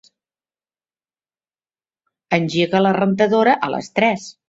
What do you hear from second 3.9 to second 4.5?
tres.